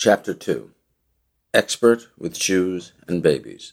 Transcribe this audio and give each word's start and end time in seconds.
Chapter 0.00 0.32
2 0.32 0.70
Expert 1.52 2.06
with 2.16 2.36
Shoes 2.36 2.92
and 3.08 3.20
Babies. 3.20 3.72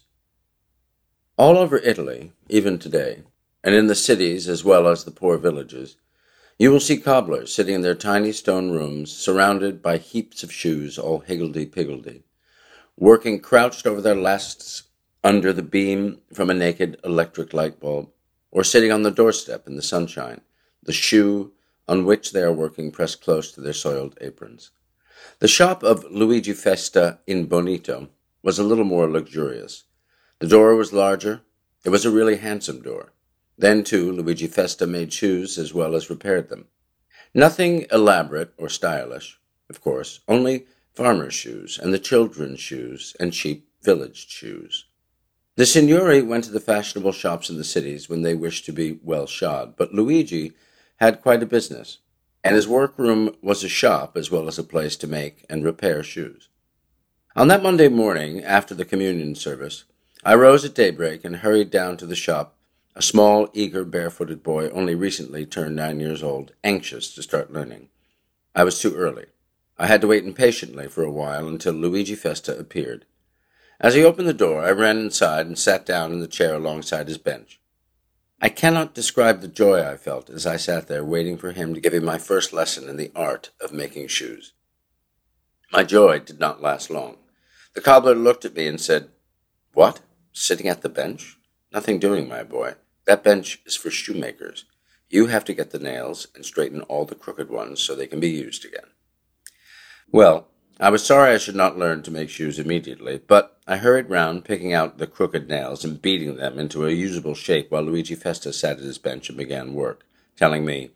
All 1.38 1.56
over 1.56 1.78
Italy, 1.78 2.32
even 2.48 2.80
today, 2.80 3.22
and 3.62 3.76
in 3.76 3.86
the 3.86 3.94
cities 3.94 4.48
as 4.48 4.64
well 4.64 4.88
as 4.88 5.04
the 5.04 5.12
poor 5.12 5.38
villages, 5.38 5.94
you 6.58 6.72
will 6.72 6.80
see 6.80 6.96
cobblers 6.96 7.54
sitting 7.54 7.76
in 7.76 7.82
their 7.82 7.94
tiny 7.94 8.32
stone 8.32 8.72
rooms 8.72 9.12
surrounded 9.12 9.80
by 9.80 9.98
heaps 9.98 10.42
of 10.42 10.50
shoes 10.50 10.98
all 10.98 11.20
higgledy 11.20 11.64
piggledy, 11.64 12.24
working 12.96 13.38
crouched 13.38 13.86
over 13.86 14.00
their 14.00 14.16
lasts 14.16 14.82
under 15.22 15.52
the 15.52 15.62
beam 15.62 16.18
from 16.34 16.50
a 16.50 16.54
naked 16.54 16.98
electric 17.04 17.54
light 17.54 17.78
bulb, 17.78 18.10
or 18.50 18.64
sitting 18.64 18.90
on 18.90 19.04
the 19.04 19.12
doorstep 19.12 19.68
in 19.68 19.76
the 19.76 19.80
sunshine, 19.80 20.40
the 20.82 20.92
shoe 20.92 21.52
on 21.86 22.04
which 22.04 22.32
they 22.32 22.42
are 22.42 22.52
working 22.52 22.90
pressed 22.90 23.22
close 23.22 23.52
to 23.52 23.60
their 23.60 23.72
soiled 23.72 24.18
aprons. 24.20 24.72
The 25.38 25.48
shop 25.48 25.82
of 25.82 26.04
Luigi 26.10 26.52
Festa 26.52 27.18
in 27.26 27.46
Bonito 27.46 28.08
was 28.42 28.58
a 28.58 28.64
little 28.64 28.84
more 28.84 29.10
luxurious. 29.10 29.84
The 30.38 30.48
door 30.48 30.74
was 30.76 30.92
larger. 30.92 31.42
It 31.84 31.90
was 31.90 32.04
a 32.04 32.10
really 32.10 32.36
handsome 32.36 32.82
door. 32.82 33.12
Then, 33.58 33.84
too, 33.84 34.12
Luigi 34.12 34.46
Festa 34.46 34.86
made 34.86 35.12
shoes 35.12 35.58
as 35.58 35.72
well 35.72 35.94
as 35.94 36.10
repaired 36.10 36.48
them. 36.48 36.66
Nothing 37.34 37.86
elaborate 37.90 38.52
or 38.56 38.68
stylish, 38.68 39.38
of 39.68 39.80
course, 39.80 40.20
only 40.28 40.66
farmers' 40.94 41.34
shoes 41.34 41.78
and 41.78 41.92
the 41.92 41.98
children's 41.98 42.60
shoes 42.60 43.14
and 43.20 43.32
cheap 43.32 43.68
village 43.82 44.28
shoes. 44.28 44.86
The 45.56 45.66
signori 45.66 46.22
went 46.22 46.44
to 46.44 46.50
the 46.50 46.60
fashionable 46.60 47.12
shops 47.12 47.48
in 47.48 47.56
the 47.56 47.64
cities 47.64 48.08
when 48.08 48.22
they 48.22 48.34
wished 48.34 48.66
to 48.66 48.72
be 48.72 48.98
well 49.02 49.26
shod, 49.26 49.74
but 49.76 49.94
Luigi 49.94 50.52
had 50.96 51.22
quite 51.22 51.42
a 51.42 51.46
business, 51.46 51.98
and 52.46 52.54
his 52.54 52.68
workroom 52.68 53.34
was 53.42 53.64
a 53.64 53.68
shop 53.68 54.16
as 54.16 54.30
well 54.30 54.46
as 54.46 54.58
a 54.58 54.64
place 54.64 54.96
to 54.96 55.06
make 55.06 55.44
and 55.50 55.64
repair 55.64 56.02
shoes. 56.02 56.48
On 57.34 57.48
that 57.48 57.62
Monday 57.62 57.88
morning, 57.88 58.42
after 58.42 58.74
the 58.74 58.84
communion 58.84 59.34
service, 59.34 59.84
I 60.24 60.34
rose 60.36 60.64
at 60.64 60.74
daybreak 60.74 61.24
and 61.24 61.36
hurried 61.36 61.70
down 61.70 61.96
to 61.98 62.06
the 62.06 62.14
shop 62.14 62.56
a 62.94 63.02
small, 63.02 63.50
eager, 63.52 63.84
barefooted 63.84 64.42
boy, 64.42 64.70
only 64.70 64.94
recently 64.94 65.44
turned 65.44 65.76
nine 65.76 66.00
years 66.00 66.22
old, 66.22 66.52
anxious 66.64 67.14
to 67.14 67.22
start 67.22 67.52
learning. 67.52 67.90
I 68.54 68.64
was 68.64 68.80
too 68.80 68.94
early. 68.94 69.26
I 69.78 69.86
had 69.86 70.00
to 70.00 70.06
wait 70.06 70.24
impatiently 70.24 70.88
for 70.88 71.04
a 71.04 71.10
while 71.10 71.46
until 71.46 71.74
Luigi 71.74 72.14
Festa 72.14 72.58
appeared. 72.58 73.04
As 73.78 73.94
he 73.94 74.02
opened 74.02 74.28
the 74.28 74.32
door, 74.32 74.64
I 74.64 74.70
ran 74.70 74.96
inside 74.96 75.44
and 75.46 75.58
sat 75.58 75.84
down 75.84 76.10
in 76.12 76.20
the 76.20 76.26
chair 76.26 76.54
alongside 76.54 77.08
his 77.08 77.18
bench. 77.18 77.60
I 78.40 78.50
cannot 78.50 78.94
describe 78.94 79.40
the 79.40 79.48
joy 79.48 79.82
I 79.82 79.96
felt 79.96 80.28
as 80.28 80.46
I 80.46 80.56
sat 80.56 80.88
there 80.88 81.04
waiting 81.04 81.38
for 81.38 81.52
him 81.52 81.72
to 81.72 81.80
give 81.80 81.94
me 81.94 82.00
my 82.00 82.18
first 82.18 82.52
lesson 82.52 82.88
in 82.88 82.96
the 82.96 83.10
art 83.16 83.50
of 83.62 83.72
making 83.72 84.08
shoes. 84.08 84.52
My 85.72 85.84
joy 85.84 86.18
did 86.18 86.38
not 86.38 86.62
last 86.62 86.90
long. 86.90 87.16
The 87.74 87.80
cobbler 87.80 88.14
looked 88.14 88.44
at 88.44 88.54
me 88.54 88.66
and 88.66 88.80
said, 88.80 89.08
What? 89.72 90.00
Sitting 90.32 90.68
at 90.68 90.82
the 90.82 90.90
bench? 90.90 91.38
Nothing 91.72 91.98
doing, 91.98 92.28
my 92.28 92.42
boy. 92.42 92.74
That 93.06 93.24
bench 93.24 93.60
is 93.64 93.74
for 93.74 93.90
shoemakers. 93.90 94.66
You 95.08 95.28
have 95.28 95.44
to 95.46 95.54
get 95.54 95.70
the 95.70 95.78
nails 95.78 96.26
and 96.34 96.44
straighten 96.44 96.82
all 96.82 97.06
the 97.06 97.14
crooked 97.14 97.48
ones 97.48 97.80
so 97.80 97.94
they 97.94 98.06
can 98.06 98.20
be 98.20 98.28
used 98.28 98.66
again. 98.66 98.90
Well, 100.12 100.48
I 100.78 100.90
was 100.90 101.06
sorry 101.06 101.32
I 101.32 101.38
should 101.38 101.56
not 101.56 101.78
learn 101.78 102.02
to 102.02 102.10
make 102.10 102.28
shoes 102.28 102.58
immediately, 102.58 103.18
but 103.26 103.58
I 103.66 103.78
hurried 103.78 104.10
round, 104.10 104.44
picking 104.44 104.74
out 104.74 104.98
the 104.98 105.06
crooked 105.06 105.48
nails 105.48 105.86
and 105.86 106.02
beating 106.02 106.36
them 106.36 106.58
into 106.58 106.86
a 106.86 106.90
usable 106.90 107.34
shape 107.34 107.70
while 107.70 107.82
Luigi 107.82 108.14
Festa 108.14 108.52
sat 108.52 108.76
at 108.76 108.84
his 108.84 108.98
bench 108.98 109.30
and 109.30 109.38
began 109.38 109.72
work, 109.72 110.04
telling 110.36 110.66
me, 110.66 110.90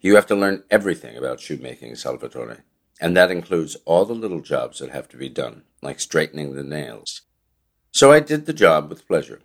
You 0.00 0.14
have 0.14 0.26
to 0.26 0.36
learn 0.36 0.62
everything 0.70 1.16
about 1.16 1.40
shoemaking, 1.40 1.96
Salvatore, 1.96 2.58
and 3.00 3.16
that 3.16 3.32
includes 3.32 3.76
all 3.84 4.04
the 4.04 4.14
little 4.14 4.40
jobs 4.40 4.78
that 4.78 4.90
have 4.90 5.08
to 5.08 5.16
be 5.16 5.28
done, 5.28 5.64
like 5.82 5.98
straightening 5.98 6.54
the 6.54 6.62
nails. 6.62 7.22
So 7.90 8.12
I 8.12 8.20
did 8.20 8.46
the 8.46 8.52
job 8.52 8.88
with 8.88 9.08
pleasure. 9.08 9.40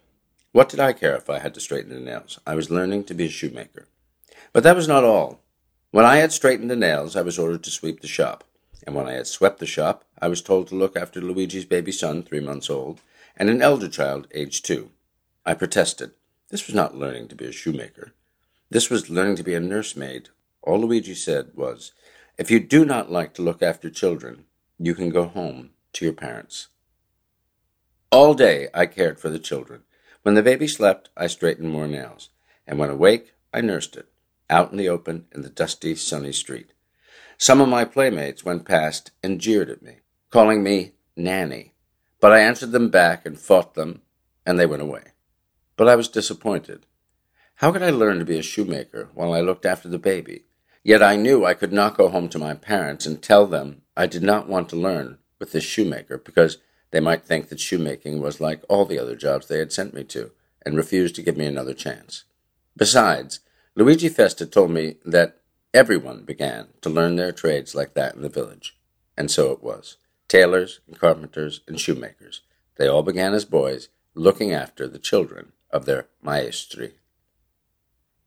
What 0.51 0.69
did 0.69 0.79
I 0.79 0.93
care 0.93 1.15
if 1.15 1.31
I 1.31 1.39
had 1.39 1.55
to 1.55 1.59
straighten 1.59 1.89
the 1.89 1.99
nails? 1.99 2.39
I 2.45 2.53
was 2.53 2.69
learning 2.69 3.05
to 3.05 3.15
be 3.15 3.25
a 3.25 3.29
shoemaker. 3.29 3.87
But 4.53 4.61
that 4.63 4.75
was 4.75 4.87
not 4.87 5.03
all. 5.03 5.41
When 5.89 6.05
I 6.05 6.17
had 6.17 6.31
straightened 6.31 6.69
the 6.69 6.75
nails, 6.75 7.15
I 7.15 7.23
was 7.23 7.39
ordered 7.39 7.63
to 7.63 7.71
sweep 7.71 8.01
the 8.01 8.07
shop. 8.07 8.43
And 8.89 8.95
when 8.95 9.05
I 9.05 9.13
had 9.13 9.27
swept 9.27 9.59
the 9.59 9.67
shop, 9.67 10.03
I 10.19 10.27
was 10.29 10.41
told 10.41 10.67
to 10.69 10.75
look 10.75 10.97
after 10.97 11.21
Luigi's 11.21 11.63
baby 11.63 11.91
son, 11.91 12.23
three 12.23 12.39
months 12.39 12.71
old, 12.71 13.01
and 13.37 13.47
an 13.47 13.61
elder 13.61 13.87
child, 13.87 14.27
aged 14.33 14.65
two. 14.65 14.89
I 15.45 15.53
protested. 15.53 16.13
This 16.49 16.65
was 16.65 16.73
not 16.73 16.97
learning 16.97 17.27
to 17.27 17.35
be 17.35 17.45
a 17.45 17.51
shoemaker. 17.51 18.13
This 18.71 18.89
was 18.89 19.11
learning 19.11 19.35
to 19.35 19.43
be 19.43 19.53
a 19.53 19.59
nursemaid. 19.59 20.29
All 20.63 20.79
Luigi 20.79 21.13
said 21.13 21.51
was, 21.53 21.91
If 22.39 22.49
you 22.49 22.59
do 22.59 22.83
not 22.83 23.11
like 23.11 23.35
to 23.35 23.43
look 23.43 23.61
after 23.61 23.91
children, 23.91 24.45
you 24.79 24.95
can 24.95 25.11
go 25.11 25.25
home 25.25 25.69
to 25.93 26.05
your 26.05 26.15
parents. 26.15 26.69
All 28.11 28.33
day 28.33 28.69
I 28.73 28.87
cared 28.87 29.19
for 29.19 29.29
the 29.29 29.37
children. 29.37 29.83
When 30.23 30.33
the 30.33 30.41
baby 30.41 30.67
slept, 30.67 31.09
I 31.15 31.27
straightened 31.27 31.69
more 31.69 31.87
nails, 31.87 32.29
and 32.65 32.79
when 32.79 32.89
awake, 32.89 33.33
I 33.53 33.61
nursed 33.61 33.95
it, 33.95 34.07
out 34.49 34.71
in 34.71 34.79
the 34.79 34.89
open 34.89 35.27
in 35.31 35.43
the 35.43 35.49
dusty, 35.49 35.93
sunny 35.93 36.31
street. 36.31 36.71
Some 37.41 37.61
of 37.61 37.69
my 37.69 37.85
playmates 37.85 38.43
went 38.43 38.65
past 38.65 39.11
and 39.23 39.39
jeered 39.39 39.69
at 39.69 39.81
me, 39.81 39.99
calling 40.29 40.61
me 40.61 40.95
Nanny, 41.15 41.73
but 42.19 42.33
I 42.33 42.41
answered 42.41 42.73
them 42.73 42.89
back 42.89 43.25
and 43.25 43.39
fought 43.39 43.75
them, 43.75 44.01
and 44.45 44.59
they 44.59 44.65
went 44.65 44.81
away. 44.81 45.13
But 45.77 45.87
I 45.87 45.95
was 45.95 46.09
disappointed. 46.09 46.85
How 47.55 47.71
could 47.71 47.81
I 47.81 47.91
learn 47.91 48.19
to 48.19 48.25
be 48.25 48.37
a 48.37 48.43
shoemaker 48.43 49.07
while 49.13 49.31
I 49.31 49.39
looked 49.39 49.65
after 49.65 49.87
the 49.87 49.97
baby? 49.97 50.47
Yet 50.83 51.01
I 51.01 51.15
knew 51.15 51.45
I 51.45 51.53
could 51.53 51.71
not 51.71 51.95
go 51.95 52.09
home 52.09 52.27
to 52.27 52.37
my 52.37 52.55
parents 52.55 53.05
and 53.05 53.23
tell 53.23 53.47
them 53.47 53.83
I 53.95 54.05
did 54.05 54.21
not 54.21 54.49
want 54.49 54.67
to 54.69 54.75
learn 54.75 55.19
with 55.39 55.53
this 55.53 55.63
shoemaker 55.63 56.17
because 56.17 56.57
they 56.91 56.99
might 56.99 57.23
think 57.23 57.47
that 57.47 57.61
shoemaking 57.61 58.19
was 58.19 58.41
like 58.41 58.63
all 58.67 58.83
the 58.83 58.99
other 58.99 59.15
jobs 59.15 59.47
they 59.47 59.59
had 59.59 59.71
sent 59.71 59.93
me 59.93 60.03
to, 60.03 60.31
and 60.65 60.75
refuse 60.75 61.13
to 61.13 61.23
give 61.23 61.37
me 61.37 61.45
another 61.45 61.73
chance. 61.73 62.25
Besides, 62.75 63.39
Luigi 63.75 64.09
Festa 64.09 64.45
told 64.45 64.71
me 64.71 64.97
that 65.05 65.38
everyone 65.73 66.23
began 66.23 66.67
to 66.81 66.89
learn 66.89 67.15
their 67.15 67.31
trades 67.31 67.75
like 67.75 67.93
that 67.93 68.15
in 68.15 68.21
the 68.21 68.29
village. 68.29 68.77
And 69.17 69.29
so 69.29 69.51
it 69.51 69.63
was. 69.63 69.97
Tailors 70.27 70.79
and 70.87 70.99
carpenters 70.99 71.61
and 71.67 71.79
shoemakers. 71.79 72.41
They 72.77 72.87
all 72.87 73.03
began 73.03 73.33
as 73.33 73.45
boys, 73.45 73.89
looking 74.15 74.53
after 74.53 74.87
the 74.87 74.99
children 74.99 75.51
of 75.71 75.85
their 75.85 76.07
maestri. 76.23 76.93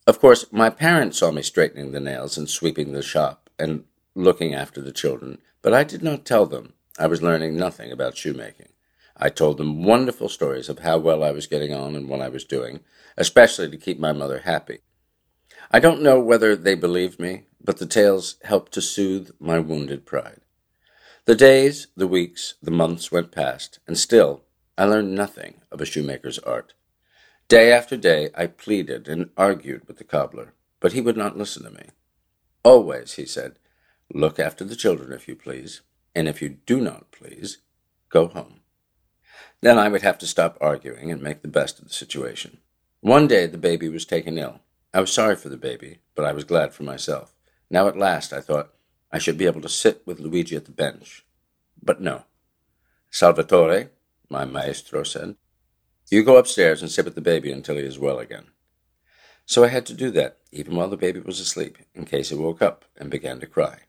Of 0.07 0.21
course, 0.21 0.47
my 0.53 0.69
parents 0.69 1.19
saw 1.19 1.31
me 1.31 1.43
straightening 1.43 1.93
the 1.93 2.01
nails 2.01 2.37
and 2.37 2.51
sweeping 2.51 2.93
the 2.93 3.03
shop 3.03 3.49
and 3.59 3.85
looking 4.15 4.55
after 4.55 4.81
the 4.81 4.93
children, 4.93 5.39
but 5.63 5.73
I 5.73 5.85
did 5.85 6.03
not 6.03 6.25
tell 6.25 6.45
them 6.45 6.75
I 6.99 7.07
was 7.07 7.23
learning 7.23 7.57
nothing 7.57 7.91
about 7.91 8.17
shoemaking. 8.17 8.69
I 9.17 9.29
told 9.29 9.59
them 9.59 9.85
wonderful 9.85 10.29
stories 10.29 10.69
of 10.69 10.81
how 10.81 10.99
well 10.99 11.23
I 11.23 11.31
was 11.31 11.47
getting 11.47 11.73
on 11.73 11.95
and 11.95 12.09
what 12.09 12.21
I 12.21 12.29
was 12.29 12.45
doing, 12.45 12.81
especially 13.17 13.71
to 13.71 13.77
keep 13.77 13.99
my 13.99 14.13
mother 14.13 14.41
happy. 14.41 14.81
I 15.75 15.81
don't 15.81 16.03
know 16.03 16.21
whether 16.21 16.55
they 16.55 16.75
believed 16.75 17.19
me, 17.19 17.45
but 17.65 17.79
the 17.79 17.87
tales 17.87 18.37
helped 18.45 18.73
to 18.73 18.83
soothe 18.83 19.31
my 19.41 19.59
wounded 19.59 20.05
pride. 20.05 20.43
The 21.25 21.35
days, 21.35 21.87
the 21.97 22.07
weeks, 22.07 22.55
the 22.63 22.71
months 22.71 23.11
went 23.11 23.33
past, 23.33 23.79
and 23.87 23.97
still 23.97 24.43
I 24.77 24.85
learned 24.85 25.15
nothing 25.15 25.63
of 25.71 25.81
a 25.81 25.87
shoemaker's 25.87 26.39
art. 26.41 26.75
Day 27.49 27.73
after 27.73 27.97
day 27.97 28.29
I 28.35 28.49
pleaded 28.49 29.09
and 29.09 29.31
argued 29.37 29.89
with 29.89 29.97
the 29.97 30.05
cobbler, 30.05 30.53
but 30.79 30.93
he 30.93 31.01
would 31.01 31.17
not 31.17 31.39
listen 31.39 31.63
to 31.65 31.71
me. 31.71 31.87
Always, 32.63 33.15
he 33.15 33.25
said, 33.25 33.59
look 34.13 34.39
after 34.39 34.65
the 34.65 34.77
children, 34.77 35.13
if 35.13 35.27
you 35.27 35.35
please 35.35 35.81
and 36.15 36.29
if 36.29 36.43
you 36.43 36.51
do 36.67 36.81
not 36.81 37.11
please, 37.11 37.59
go 38.11 38.29
home. 38.29 38.61
Then 39.63 39.79
I 39.79 39.89
would 39.89 40.03
have 40.03 40.19
to 40.19 40.27
stop 40.27 40.59
arguing 40.61 41.11
and 41.11 41.23
make 41.23 41.41
the 41.41 41.49
best 41.49 41.79
of 41.79 41.89
the 41.89 41.95
situation. 41.95 42.59
One 43.01 43.27
day 43.27 43.47
the 43.47 43.57
baby 43.57 43.89
was 43.89 44.05
taken 44.05 44.37
ill. 44.37 44.61
I 44.95 45.01
was 45.01 45.13
sorry 45.13 45.37
for 45.37 45.49
the 45.49 45.57
baby, 45.57 45.99
but 46.15 46.25
I 46.25 46.33
was 46.33 46.45
glad 46.45 46.75
for 46.75 46.83
myself. 46.83 47.35
Now 47.71 47.89
at 47.89 47.97
last, 47.97 48.33
I 48.33 48.41
thought, 48.41 48.75
I 49.11 49.19
should 49.19 49.39
be 49.39 49.47
able 49.47 49.63
to 49.63 49.69
sit 49.69 50.03
with 50.07 50.21
Luigi 50.21 50.55
at 50.57 50.67
the 50.67 50.71
bench. 50.71 51.25
But 51.83 52.01
no. 52.01 52.25
Salvatore, 53.11 53.91
my 54.29 54.45
maestro 54.45 55.03
said, 55.03 55.37
you 56.11 56.23
go 56.23 56.37
upstairs 56.37 56.83
and 56.83 56.91
sit 56.91 57.07
with 57.07 57.15
the 57.15 57.23
baby 57.23 57.51
until 57.51 57.77
he 57.77 57.83
is 57.83 57.99
well 57.99 58.19
again. 58.19 58.49
So 59.47 59.65
I 59.65 59.69
had 59.69 59.87
to 59.87 59.95
do 59.95 60.11
that, 60.11 60.39
even 60.53 60.77
while 60.77 60.89
the 60.89 60.97
baby 60.99 61.21
was 61.21 61.41
asleep, 61.41 61.79
in 61.95 62.05
case 62.05 62.29
he 62.29 62.35
woke 62.35 62.61
up 62.61 62.85
and 62.97 63.11
began 63.11 63.41
to 63.41 63.47
cry. 63.47 63.81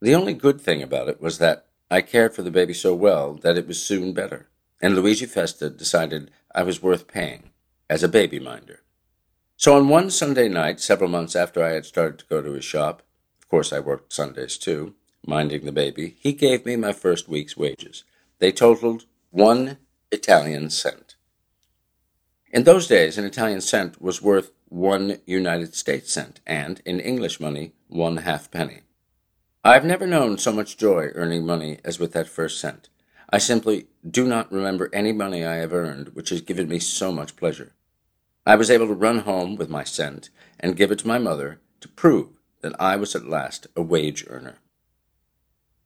The 0.00 0.14
only 0.14 0.32
good 0.32 0.60
thing 0.60 0.80
about 0.80 1.08
it 1.08 1.20
was 1.20 1.38
that 1.38 1.66
I 1.90 2.02
cared 2.02 2.34
for 2.34 2.42
the 2.42 2.52
baby 2.52 2.72
so 2.72 2.94
well 2.94 3.34
that 3.34 3.58
it 3.58 3.66
was 3.66 3.82
soon 3.82 4.12
better, 4.12 4.48
and 4.80 4.94
Luigi 4.94 5.26
Festa 5.26 5.70
decided 5.70 6.30
I 6.54 6.62
was 6.62 6.82
worth 6.82 7.08
paying 7.08 7.50
as 7.90 8.04
a 8.04 8.08
baby 8.08 8.38
minder. 8.38 8.82
So 9.58 9.74
on 9.74 9.88
one 9.88 10.10
Sunday 10.10 10.48
night, 10.48 10.80
several 10.80 11.08
months 11.08 11.34
after 11.34 11.64
I 11.64 11.70
had 11.70 11.86
started 11.86 12.18
to 12.18 12.26
go 12.26 12.42
to 12.42 12.52
his 12.52 12.64
shop, 12.64 13.02
of 13.40 13.48
course 13.48 13.72
I 13.72 13.80
worked 13.80 14.12
Sundays 14.12 14.58
too, 14.58 14.94
minding 15.26 15.64
the 15.64 15.72
baby, 15.72 16.16
he 16.20 16.34
gave 16.34 16.66
me 16.66 16.76
my 16.76 16.92
first 16.92 17.26
week's 17.26 17.56
wages. 17.56 18.04
They 18.38 18.52
totaled 18.52 19.06
one 19.30 19.78
Italian 20.12 20.68
cent. 20.68 21.14
In 22.52 22.64
those 22.64 22.86
days, 22.86 23.16
an 23.16 23.24
Italian 23.24 23.62
cent 23.62 24.00
was 24.00 24.20
worth 24.20 24.52
one 24.68 25.20
United 25.24 25.74
States 25.74 26.12
cent, 26.12 26.40
and, 26.46 26.82
in 26.84 27.00
English 27.00 27.40
money, 27.40 27.72
one 27.88 28.18
halfpenny. 28.18 28.80
I've 29.64 29.84
never 29.84 30.06
known 30.06 30.36
so 30.38 30.52
much 30.52 30.76
joy 30.76 31.10
earning 31.14 31.46
money 31.46 31.78
as 31.82 31.98
with 31.98 32.12
that 32.12 32.28
first 32.28 32.60
cent. 32.60 32.88
I 33.30 33.38
simply 33.38 33.86
do 34.08 34.26
not 34.26 34.52
remember 34.52 34.90
any 34.92 35.12
money 35.12 35.44
I 35.44 35.56
have 35.56 35.72
earned 35.72 36.10
which 36.10 36.28
has 36.28 36.40
given 36.42 36.68
me 36.68 36.78
so 36.78 37.10
much 37.10 37.36
pleasure. 37.36 37.72
I 38.46 38.54
was 38.54 38.70
able 38.70 38.86
to 38.86 38.94
run 38.94 39.20
home 39.20 39.56
with 39.56 39.68
my 39.68 39.82
cent 39.82 40.30
and 40.60 40.76
give 40.76 40.92
it 40.92 41.00
to 41.00 41.08
my 41.08 41.18
mother 41.18 41.58
to 41.80 41.88
prove 41.88 42.28
that 42.60 42.80
I 42.80 42.94
was 42.94 43.16
at 43.16 43.28
last 43.28 43.66
a 43.74 43.82
wage 43.82 44.24
earner. 44.28 44.58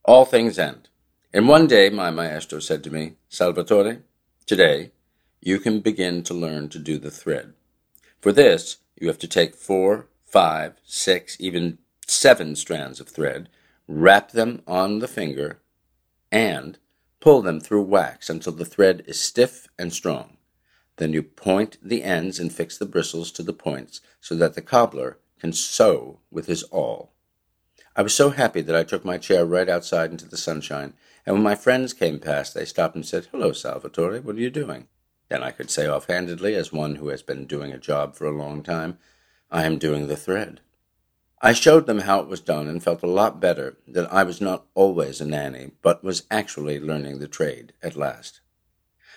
All 0.04 0.26
things 0.26 0.58
end. 0.58 0.88
And 1.32 1.48
one 1.48 1.66
day 1.66 1.88
my 1.88 2.10
maestro 2.10 2.58
said 2.58 2.84
to 2.84 2.90
me, 2.90 3.14
Salvatore, 3.30 4.02
today 4.44 4.90
you 5.40 5.58
can 5.58 5.80
begin 5.80 6.22
to 6.24 6.34
learn 6.34 6.68
to 6.68 6.78
do 6.78 6.98
the 6.98 7.10
thread. 7.10 7.54
For 8.20 8.30
this, 8.30 8.78
you 9.00 9.08
have 9.08 9.18
to 9.20 9.28
take 9.28 9.54
four, 9.54 10.08
five, 10.26 10.74
six, 10.84 11.38
even 11.40 11.78
seven 12.06 12.56
strands 12.56 13.00
of 13.00 13.08
thread, 13.08 13.48
wrap 13.88 14.32
them 14.32 14.62
on 14.66 14.98
the 14.98 15.08
finger, 15.08 15.60
and 16.30 16.76
pull 17.20 17.40
them 17.40 17.58
through 17.58 17.82
wax 17.82 18.28
until 18.28 18.52
the 18.52 18.66
thread 18.66 19.02
is 19.06 19.18
stiff 19.18 19.68
and 19.78 19.94
strong. 19.94 20.36
Then 21.00 21.14
you 21.14 21.22
point 21.22 21.78
the 21.82 22.02
ends 22.02 22.38
and 22.38 22.52
fix 22.52 22.76
the 22.76 22.84
bristles 22.84 23.32
to 23.32 23.42
the 23.42 23.54
points 23.54 24.02
so 24.20 24.34
that 24.34 24.52
the 24.52 24.60
cobbler 24.60 25.16
can 25.38 25.54
sew 25.54 26.20
with 26.30 26.44
his 26.44 26.62
awl. 26.70 27.14
I 27.96 28.02
was 28.02 28.12
so 28.12 28.28
happy 28.28 28.60
that 28.60 28.76
I 28.76 28.84
took 28.84 29.02
my 29.02 29.16
chair 29.16 29.46
right 29.46 29.66
outside 29.66 30.10
into 30.10 30.28
the 30.28 30.36
sunshine, 30.36 30.92
and 31.24 31.34
when 31.34 31.42
my 31.42 31.54
friends 31.54 31.94
came 31.94 32.18
past, 32.18 32.52
they 32.52 32.66
stopped 32.66 32.96
and 32.96 33.06
said, 33.06 33.28
Hello, 33.32 33.52
Salvatore, 33.52 34.20
what 34.20 34.36
are 34.36 34.40
you 34.40 34.50
doing? 34.50 34.88
Then 35.30 35.42
I 35.42 35.52
could 35.52 35.70
say 35.70 35.88
offhandedly, 35.88 36.54
as 36.54 36.70
one 36.70 36.96
who 36.96 37.08
has 37.08 37.22
been 37.22 37.46
doing 37.46 37.72
a 37.72 37.78
job 37.78 38.14
for 38.14 38.26
a 38.26 38.36
long 38.36 38.62
time, 38.62 38.98
I 39.50 39.64
am 39.64 39.78
doing 39.78 40.06
the 40.06 40.18
thread. 40.18 40.60
I 41.40 41.54
showed 41.54 41.86
them 41.86 42.00
how 42.00 42.20
it 42.20 42.28
was 42.28 42.40
done 42.40 42.68
and 42.68 42.84
felt 42.84 43.02
a 43.02 43.06
lot 43.06 43.40
better 43.40 43.78
that 43.88 44.12
I 44.12 44.22
was 44.22 44.42
not 44.42 44.66
always 44.74 45.22
a 45.22 45.24
nanny, 45.24 45.70
but 45.80 46.04
was 46.04 46.26
actually 46.30 46.78
learning 46.78 47.20
the 47.20 47.26
trade 47.26 47.72
at 47.82 47.96
last. 47.96 48.42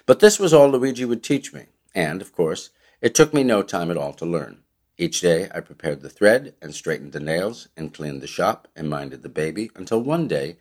But 0.06 0.22
this 0.22 0.40
was 0.40 0.54
all 0.54 0.70
Luigi 0.70 1.04
would 1.04 1.24
teach 1.24 1.54
me, 1.54 1.68
and, 1.94 2.22
of 2.22 2.32
course, 2.34 2.70
it 3.02 3.14
took 3.14 3.34
me 3.34 3.44
no 3.44 3.64
time 3.64 3.92
at 3.92 3.98
all 3.98 4.14
to 4.14 4.26
learn. 4.26 4.64
Each 4.98 5.22
day 5.22 5.50
I 5.54 5.60
prepared 5.60 6.02
the 6.02 6.10
thread 6.10 6.56
and 6.62 6.74
straightened 6.74 7.14
the 7.14 7.20
nails 7.20 7.68
and 7.76 7.94
cleaned 7.94 8.22
the 8.22 8.28
shop 8.28 8.68
and 8.76 8.90
minded 8.90 9.24
the 9.24 9.30
baby 9.30 9.72
until 9.76 10.02
one 10.02 10.28
day 10.28 10.58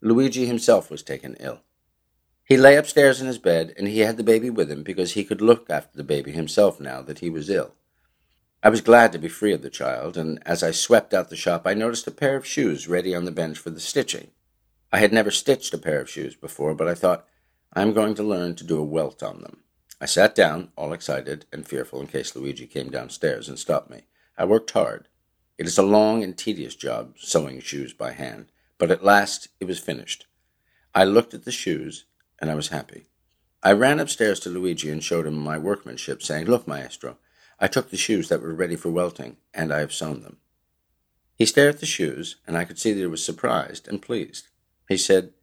Luigi 0.00 0.46
himself 0.46 0.90
was 0.90 1.02
taken 1.02 1.36
ill. 1.40 1.60
He 2.44 2.56
lay 2.56 2.76
upstairs 2.76 3.20
in 3.20 3.26
his 3.26 3.38
bed 3.38 3.72
and 3.78 3.88
he 3.88 4.00
had 4.00 4.16
the 4.16 4.22
baby 4.22 4.50
with 4.50 4.70
him 4.70 4.82
because 4.82 5.12
he 5.12 5.24
could 5.24 5.40
look 5.40 5.70
after 5.70 5.96
the 5.96 6.04
baby 6.04 6.32
himself 6.32 6.80
now 6.80 7.00
that 7.02 7.20
he 7.20 7.30
was 7.30 7.48
ill. 7.48 7.74
I 8.62 8.68
was 8.68 8.82
glad 8.82 9.12
to 9.12 9.18
be 9.18 9.28
free 9.28 9.54
of 9.54 9.62
the 9.62 9.70
child, 9.70 10.18
and 10.18 10.38
as 10.44 10.62
I 10.62 10.70
swept 10.70 11.14
out 11.14 11.30
the 11.30 11.36
shop 11.36 11.66
I 11.66 11.72
noticed 11.72 12.06
a 12.06 12.10
pair 12.10 12.36
of 12.36 12.46
shoes 12.46 12.88
ready 12.88 13.14
on 13.14 13.24
the 13.24 13.30
bench 13.30 13.56
for 13.56 13.70
the 13.70 13.80
stitching. 13.80 14.32
I 14.92 14.98
had 14.98 15.12
never 15.12 15.30
stitched 15.30 15.72
a 15.72 15.78
pair 15.78 16.00
of 16.00 16.10
shoes 16.10 16.34
before, 16.34 16.74
but 16.74 16.88
I 16.88 16.94
thought, 16.94 17.26
I 17.72 17.80
am 17.82 17.94
going 17.94 18.14
to 18.16 18.22
learn 18.22 18.56
to 18.56 18.64
do 18.64 18.78
a 18.78 18.84
welt 18.84 19.22
on 19.22 19.40
them. 19.40 19.62
I 20.00 20.06
sat 20.06 20.34
down, 20.34 20.72
all 20.76 20.94
excited 20.94 21.44
and 21.52 21.66
fearful 21.66 22.00
in 22.00 22.06
case 22.06 22.34
Luigi 22.34 22.66
came 22.66 22.90
downstairs 22.90 23.48
and 23.48 23.58
stopped 23.58 23.90
me. 23.90 24.04
I 24.38 24.46
worked 24.46 24.70
hard. 24.70 25.08
It 25.58 25.66
is 25.66 25.76
a 25.76 25.82
long 25.82 26.24
and 26.24 26.36
tedious 26.38 26.74
job, 26.74 27.16
sewing 27.18 27.60
shoes 27.60 27.92
by 27.92 28.12
hand, 28.12 28.50
but 28.78 28.90
at 28.90 29.04
last 29.04 29.48
it 29.60 29.66
was 29.66 29.78
finished. 29.78 30.26
I 30.94 31.04
looked 31.04 31.34
at 31.34 31.44
the 31.44 31.52
shoes, 31.52 32.06
and 32.38 32.50
I 32.50 32.54
was 32.54 32.68
happy. 32.68 33.08
I 33.62 33.72
ran 33.72 34.00
upstairs 34.00 34.40
to 34.40 34.48
Luigi 34.48 34.88
and 34.88 35.04
showed 35.04 35.26
him 35.26 35.36
my 35.36 35.58
workmanship, 35.58 36.22
saying, 36.22 36.46
Look, 36.46 36.66
maestro, 36.66 37.18
I 37.58 37.68
took 37.68 37.90
the 37.90 37.98
shoes 37.98 38.30
that 38.30 38.40
were 38.40 38.54
ready 38.54 38.76
for 38.76 38.90
welting, 38.90 39.36
and 39.52 39.70
I 39.70 39.80
have 39.80 39.92
sewn 39.92 40.22
them. 40.22 40.38
He 41.36 41.44
stared 41.44 41.74
at 41.74 41.80
the 41.80 41.86
shoes, 41.86 42.36
and 42.46 42.56
I 42.56 42.64
could 42.64 42.78
see 42.78 42.94
that 42.94 43.00
he 43.00 43.06
was 43.06 43.22
surprised 43.22 43.86
and 43.86 44.00
pleased. 44.00 44.48
He 44.88 44.96
said, 44.96 45.34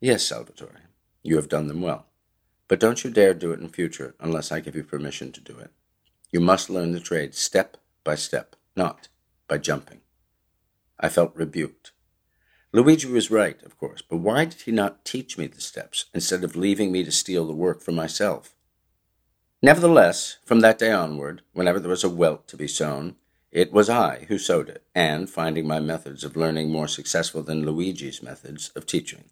Yes, 0.00 0.22
Salvatore, 0.22 0.90
you 1.24 1.34
have 1.36 1.48
done 1.48 1.66
them 1.66 1.82
well. 1.82 2.06
But 2.68 2.80
don't 2.80 3.04
you 3.04 3.10
dare 3.10 3.34
do 3.34 3.52
it 3.52 3.60
in 3.60 3.68
future 3.68 4.14
unless 4.18 4.50
I 4.50 4.60
give 4.60 4.74
you 4.74 4.82
permission 4.82 5.32
to 5.32 5.40
do 5.40 5.56
it. 5.58 5.70
You 6.30 6.40
must 6.40 6.70
learn 6.70 6.92
the 6.92 7.00
trade 7.00 7.34
step 7.34 7.76
by 8.02 8.16
step, 8.16 8.56
not 8.74 9.08
by 9.48 9.58
jumping. 9.58 10.00
I 10.98 11.08
felt 11.08 11.36
rebuked. 11.36 11.92
Luigi 12.72 13.08
was 13.08 13.30
right, 13.30 13.62
of 13.62 13.78
course, 13.78 14.02
but 14.02 14.18
why 14.18 14.44
did 14.44 14.62
he 14.62 14.72
not 14.72 15.04
teach 15.04 15.38
me 15.38 15.46
the 15.46 15.60
steps 15.60 16.06
instead 16.12 16.42
of 16.42 16.56
leaving 16.56 16.90
me 16.90 17.04
to 17.04 17.12
steal 17.12 17.46
the 17.46 17.54
work 17.54 17.80
for 17.80 17.92
myself? 17.92 18.54
Nevertheless, 19.62 20.38
from 20.44 20.60
that 20.60 20.78
day 20.78 20.92
onward, 20.92 21.42
whenever 21.52 21.80
there 21.80 21.90
was 21.90 22.04
a 22.04 22.10
welt 22.10 22.46
to 22.48 22.56
be 22.56 22.68
sewn, 22.68 23.16
it 23.50 23.72
was 23.72 23.88
I 23.88 24.26
who 24.28 24.36
sewed 24.38 24.68
it, 24.68 24.84
and, 24.94 25.30
finding 25.30 25.66
my 25.66 25.80
methods 25.80 26.24
of 26.24 26.36
learning 26.36 26.70
more 26.70 26.88
successful 26.88 27.42
than 27.42 27.64
Luigi's 27.64 28.22
methods 28.22 28.70
of 28.76 28.84
teaching, 28.84 29.30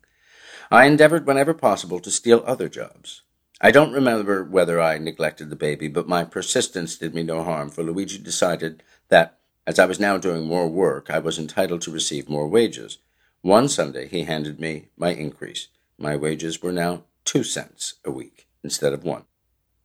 I 0.70 0.87
endeavored 0.87 1.26
whenever 1.26 1.55
possible 1.55 2.00
to 2.00 2.11
steal 2.11 2.43
other 2.46 2.69
jobs. 2.69 3.22
I 3.61 3.70
don't 3.70 3.93
remember 3.93 4.44
whether 4.44 4.81
I 4.81 4.99
neglected 4.99 5.49
the 5.50 5.56
baby, 5.56 5.88
but 5.88 6.08
my 6.08 6.25
persistence 6.25 6.96
did 6.96 7.14
me 7.14 7.22
no 7.22 7.43
harm, 7.43 7.70
for 7.70 7.82
Luigi 7.82 8.19
decided 8.19 8.82
that, 9.08 9.38
as 9.66 9.78
I 9.78 9.87
was 9.87 10.00
now 10.00 10.19
doing 10.19 10.44
more 10.44 10.69
work, 10.69 11.11
I 11.11 11.19
was 11.19 11.38
entitled 11.38 11.81
to 11.82 11.90
receive 11.90 12.28
more 12.28 12.49
wages. 12.49 12.99
One 13.43 13.69
Sunday 13.69 14.08
he 14.08 14.22
handed 14.22 14.61
me 14.61 14.88
my 14.96 15.11
increase. 15.11 15.69
My 15.99 16.16
wages 16.16 16.62
were 16.62 16.72
now 16.72 17.05
two 17.25 17.44
cents 17.44 17.94
a 18.05 18.10
week 18.10 18.49
instead 18.62 18.93
of 18.93 19.05
one. 19.05 19.25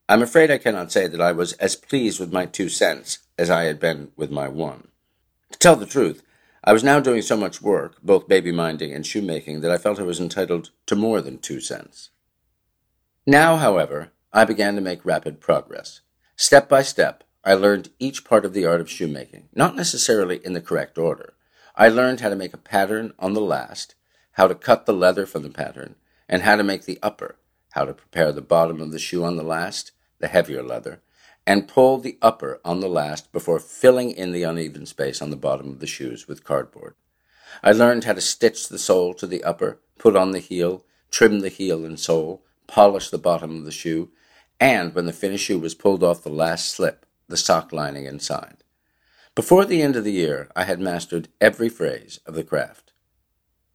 I'm 0.07 0.21
afraid 0.23 0.49
I 0.49 0.57
cannot 0.57 0.91
say 0.91 1.07
that 1.07 1.21
I 1.21 1.31
was 1.31 1.53
as 1.53 1.75
pleased 1.75 2.19
with 2.19 2.33
my 2.33 2.45
two 2.45 2.67
cents 2.67 3.19
as 3.37 3.49
I 3.49 3.65
had 3.65 3.79
been 3.79 4.11
with 4.15 4.31
my 4.31 4.47
one. 4.47 4.87
To 5.51 5.59
tell 5.59 5.75
the 5.75 5.85
truth, 5.85 6.23
I 6.63 6.73
was 6.73 6.83
now 6.83 6.99
doing 6.99 7.21
so 7.21 7.37
much 7.37 7.61
work, 7.61 7.95
both 8.03 8.27
baby 8.27 8.51
minding 8.51 8.93
and 8.93 9.05
shoemaking, 9.05 9.61
that 9.61 9.71
I 9.71 9.77
felt 9.77 9.99
I 9.99 10.03
was 10.03 10.19
entitled 10.19 10.71
to 10.87 10.95
more 10.95 11.21
than 11.21 11.37
two 11.37 11.61
cents. 11.61 12.09
Now, 13.25 13.57
however, 13.57 14.11
I 14.33 14.45
began 14.45 14.75
to 14.75 14.81
make 14.81 15.05
rapid 15.05 15.39
progress. 15.39 16.01
Step 16.35 16.67
by 16.67 16.81
step, 16.81 17.23
I 17.43 17.53
learned 17.53 17.89
each 17.99 18.25
part 18.25 18.43
of 18.43 18.53
the 18.53 18.65
art 18.65 18.81
of 18.81 18.89
shoemaking, 18.89 19.49
not 19.53 19.75
necessarily 19.75 20.41
in 20.43 20.53
the 20.53 20.61
correct 20.61 20.97
order. 20.97 21.33
I 21.75 21.87
learned 21.87 22.19
how 22.19 22.29
to 22.29 22.35
make 22.35 22.53
a 22.53 22.57
pattern 22.57 23.13
on 23.17 23.33
the 23.33 23.41
last, 23.41 23.95
how 24.33 24.47
to 24.47 24.55
cut 24.55 24.85
the 24.85 24.93
leather 24.93 25.25
from 25.25 25.43
the 25.43 25.49
pattern, 25.49 25.95
and 26.27 26.41
how 26.41 26.57
to 26.57 26.63
make 26.63 26.85
the 26.85 26.99
upper, 27.01 27.37
how 27.71 27.85
to 27.85 27.93
prepare 27.93 28.31
the 28.31 28.41
bottom 28.41 28.81
of 28.81 28.91
the 28.91 28.99
shoe 28.99 29.23
on 29.23 29.37
the 29.37 29.43
last, 29.43 29.91
the 30.19 30.27
heavier 30.27 30.61
leather, 30.61 31.01
and 31.49 31.67
pull 31.67 31.97
the 31.97 32.15
upper 32.21 32.61
on 32.63 32.79
the 32.79 32.87
last 32.87 33.31
before 33.31 33.59
filling 33.59 34.11
in 34.11 34.31
the 34.31 34.43
uneven 34.43 34.85
space 34.85 35.19
on 35.19 35.31
the 35.31 35.35
bottom 35.35 35.67
of 35.67 35.79
the 35.79 35.87
shoes 35.87 36.27
with 36.27 36.43
cardboard. 36.43 36.93
I 37.63 37.71
learned 37.71 38.03
how 38.03 38.13
to 38.13 38.21
stitch 38.21 38.69
the 38.69 38.77
sole 38.77 39.15
to 39.15 39.25
the 39.25 39.43
upper, 39.43 39.79
put 39.97 40.15
on 40.15 40.29
the 40.29 40.37
heel, 40.37 40.85
trim 41.09 41.39
the 41.39 41.49
heel 41.49 41.83
and 41.85 41.99
sole, 41.99 42.43
polish 42.67 43.09
the 43.09 43.17
bottom 43.17 43.57
of 43.57 43.65
the 43.65 43.71
shoe, 43.71 44.11
and 44.59 44.93
when 44.93 45.07
the 45.07 45.11
finished 45.11 45.45
shoe 45.45 45.57
was 45.57 45.73
pulled 45.73 46.03
off 46.03 46.21
the 46.21 46.29
last 46.29 46.69
slip, 46.69 47.03
the 47.27 47.35
sock 47.35 47.73
lining 47.73 48.05
inside. 48.05 48.57
Before 49.33 49.65
the 49.65 49.81
end 49.81 49.95
of 49.95 50.03
the 50.03 50.11
year, 50.11 50.51
I 50.55 50.65
had 50.65 50.79
mastered 50.79 51.29
every 51.41 51.69
phrase 51.69 52.19
of 52.27 52.35
the 52.35 52.43
craft. 52.43 52.91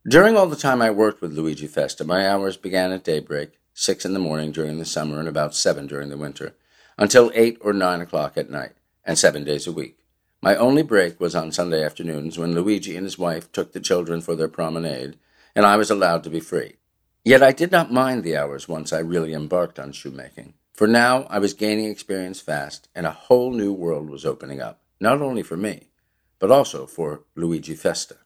During 0.08 0.36
all 0.36 0.46
the 0.46 0.54
time 0.54 0.80
I 0.80 0.92
worked 0.92 1.20
with 1.20 1.32
Luigi 1.32 1.66
Festa, 1.66 2.04
my 2.04 2.28
hours 2.28 2.56
began 2.56 2.92
at 2.92 3.02
daybreak, 3.02 3.58
six 3.72 4.04
in 4.04 4.12
the 4.12 4.20
morning 4.20 4.52
during 4.52 4.78
the 4.78 4.84
summer 4.84 5.18
and 5.18 5.26
about 5.26 5.56
seven 5.56 5.88
during 5.88 6.10
the 6.10 6.16
winter, 6.16 6.54
until 6.98 7.30
eight 7.34 7.58
or 7.60 7.72
nine 7.72 8.00
o'clock 8.00 8.36
at 8.36 8.50
night, 8.50 8.72
and 9.04 9.18
seven 9.18 9.44
days 9.44 9.66
a 9.66 9.72
week. 9.72 9.98
My 10.40 10.56
only 10.56 10.82
break 10.82 11.20
was 11.20 11.34
on 11.34 11.52
Sunday 11.52 11.82
afternoons 11.82 12.38
when 12.38 12.54
Luigi 12.54 12.96
and 12.96 13.04
his 13.04 13.18
wife 13.18 13.50
took 13.50 13.72
the 13.72 13.80
children 13.80 14.20
for 14.20 14.36
their 14.36 14.48
promenade, 14.48 15.16
and 15.54 15.64
I 15.64 15.76
was 15.76 15.90
allowed 15.90 16.22
to 16.24 16.30
be 16.30 16.40
free. 16.40 16.74
Yet 17.24 17.42
I 17.42 17.52
did 17.52 17.72
not 17.72 17.90
mind 17.90 18.22
the 18.22 18.36
hours 18.36 18.68
once 18.68 18.92
I 18.92 18.98
really 18.98 19.32
embarked 19.32 19.78
on 19.78 19.92
shoemaking, 19.92 20.54
for 20.74 20.86
now 20.86 21.22
I 21.30 21.38
was 21.38 21.54
gaining 21.54 21.86
experience 21.86 22.40
fast, 22.40 22.88
and 22.94 23.06
a 23.06 23.10
whole 23.10 23.52
new 23.52 23.72
world 23.72 24.10
was 24.10 24.26
opening 24.26 24.60
up, 24.60 24.82
not 25.00 25.22
only 25.22 25.42
for 25.42 25.56
me, 25.56 25.88
but 26.38 26.50
also 26.50 26.86
for 26.86 27.22
Luigi 27.34 27.74
Festa. 27.74 28.16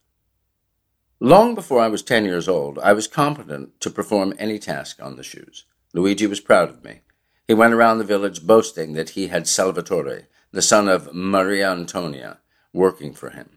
Long 1.21 1.55
before 1.55 1.81
I 1.81 1.89
was 1.89 2.03
ten 2.03 2.25
years 2.25 2.49
old, 2.49 2.79
I 2.81 2.93
was 2.93 3.07
competent 3.07 3.81
to 3.81 3.91
perform 3.91 4.35
any 4.39 4.59
task 4.59 5.01
on 5.01 5.17
the 5.17 5.23
shoes. 5.23 5.65
Luigi 5.95 6.27
was 6.27 6.41
proud 6.41 6.69
of 6.69 6.83
me, 6.83 7.01
he 7.49 7.55
went 7.55 7.73
around 7.73 7.97
the 7.97 8.05
village 8.05 8.47
boasting 8.47 8.93
that 8.93 9.11
he 9.11 9.29
had 9.29 9.49
Salvatore, 9.49 10.29
the 10.53 10.63
son 10.63 10.87
of 10.87 11.15
Maria 11.15 11.71
Antonia, 11.73 12.41
working 12.75 13.15
for 13.15 13.31
him. 13.31 13.57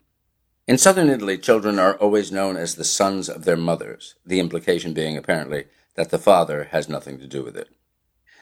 In 0.65 0.77
southern 0.77 1.09
Italy, 1.09 1.37
children 1.37 1.77
are 1.77 1.97
always 1.97 2.31
known 2.31 2.55
as 2.55 2.75
the 2.75 2.85
sons 2.85 3.27
of 3.27 3.43
their 3.43 3.57
mothers, 3.57 4.15
the 4.25 4.39
implication 4.39 4.93
being 4.93 5.17
apparently 5.17 5.65
that 5.95 6.09
the 6.09 6.17
father 6.17 6.69
has 6.71 6.87
nothing 6.87 7.19
to 7.19 7.27
do 7.27 7.43
with 7.43 7.57
it. 7.57 7.67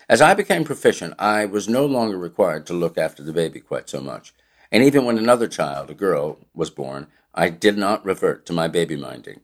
As 0.08 0.22
I 0.22 0.36
became 0.36 0.63
proficient, 0.63 1.15
I 1.18 1.46
was 1.46 1.68
no 1.68 1.84
longer 1.84 2.18
required 2.18 2.68
to 2.68 2.74
look 2.74 2.98
after 2.98 3.24
the 3.24 3.34
baby 3.34 3.60
quite 3.60 3.89
so 3.89 4.01
much, 4.01 4.36
and 4.72 4.84
even 4.84 5.03
when 5.03 5.18
another 5.18 5.48
child, 5.48 5.89
a 5.89 5.96
girl, 5.96 6.38
was 6.53 6.70
born, 6.70 7.08
I 7.34 7.50
did 7.50 7.75
not 7.75 8.06
revert 8.06 8.46
to 8.48 8.53
my 8.53 8.68
baby 8.68 8.96
minding. 8.96 9.41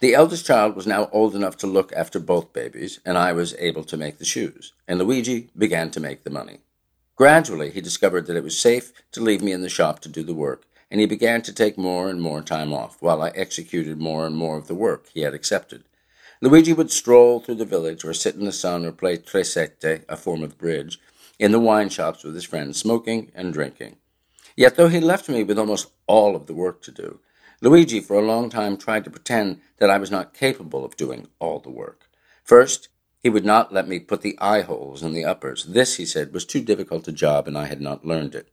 The 0.00 0.14
eldest 0.14 0.46
child 0.46 0.76
was 0.76 0.86
now 0.86 1.08
old 1.10 1.34
enough 1.34 1.56
to 1.56 1.66
look 1.66 1.92
after 1.92 2.20
both 2.20 2.52
babies, 2.52 3.00
and 3.04 3.18
I 3.18 3.32
was 3.32 3.56
able 3.58 3.82
to 3.82 3.96
make 3.96 4.18
the 4.18 4.24
shoes, 4.24 4.72
and 4.86 4.96
Luigi 4.96 5.50
began 5.58 5.90
to 5.90 5.98
make 5.98 6.22
the 6.22 6.30
money. 6.30 6.58
Gradually, 7.16 7.70
he 7.70 7.80
discovered 7.80 8.26
that 8.26 8.36
it 8.36 8.44
was 8.44 8.56
safe 8.56 8.92
to 9.10 9.20
leave 9.20 9.42
me 9.42 9.50
in 9.50 9.60
the 9.60 9.68
shop 9.68 9.98
to 10.00 10.08
do 10.08 10.22
the 10.22 10.34
work, 10.34 10.66
and 10.88 11.00
he 11.00 11.06
began 11.06 11.42
to 11.42 11.52
take 11.52 11.76
more 11.76 12.08
and 12.08 12.22
more 12.22 12.42
time 12.42 12.72
off, 12.72 13.02
while 13.02 13.20
I 13.20 13.30
executed 13.30 13.98
more 13.98 14.24
and 14.24 14.36
more 14.36 14.56
of 14.56 14.68
the 14.68 14.74
work 14.76 15.08
he 15.12 15.22
had 15.22 15.34
accepted. 15.34 15.82
Luigi 16.40 16.72
would 16.72 16.92
stroll 16.92 17.40
through 17.40 17.56
the 17.56 17.64
village, 17.64 18.04
or 18.04 18.14
sit 18.14 18.36
in 18.36 18.44
the 18.44 18.52
sun, 18.52 18.86
or 18.86 18.92
play 18.92 19.16
tre 19.16 19.42
sette, 19.42 20.04
a 20.08 20.16
form 20.16 20.44
of 20.44 20.56
bridge, 20.58 21.00
in 21.40 21.50
the 21.50 21.58
wine 21.58 21.88
shops 21.88 22.22
with 22.22 22.36
his 22.36 22.44
friends, 22.44 22.78
smoking 22.78 23.32
and 23.34 23.52
drinking. 23.52 23.96
Yet, 24.54 24.76
though 24.76 24.88
he 24.88 25.00
left 25.00 25.28
me 25.28 25.42
with 25.42 25.58
almost 25.58 25.90
all 26.06 26.36
of 26.36 26.46
the 26.46 26.54
work 26.54 26.82
to 26.82 26.92
do, 26.92 27.18
Luigi 27.60 28.00
for 28.00 28.16
a 28.16 28.24
long 28.24 28.50
time 28.50 28.76
tried 28.76 29.02
to 29.04 29.10
pretend 29.10 29.60
that 29.78 29.90
I 29.90 29.98
was 29.98 30.12
not 30.12 30.32
capable 30.32 30.84
of 30.84 30.96
doing 30.96 31.26
all 31.40 31.58
the 31.58 31.70
work. 31.70 32.08
First, 32.44 32.88
he 33.20 33.28
would 33.28 33.44
not 33.44 33.72
let 33.72 33.88
me 33.88 33.98
put 33.98 34.22
the 34.22 34.38
eye 34.40 34.60
holes 34.60 35.02
in 35.02 35.12
the 35.12 35.24
uppers. 35.24 35.64
This, 35.64 35.96
he 35.96 36.06
said, 36.06 36.32
was 36.32 36.44
too 36.44 36.60
difficult 36.60 37.08
a 37.08 37.12
job, 37.12 37.48
and 37.48 37.58
I 37.58 37.66
had 37.66 37.80
not 37.80 38.04
learned 38.04 38.36
it. 38.36 38.52